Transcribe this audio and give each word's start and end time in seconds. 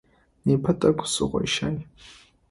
Непэ 0.45 0.71
тӏэкӏу 0.79 1.07
сыгъойщай. 1.13 1.75